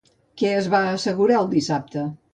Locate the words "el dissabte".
1.43-2.09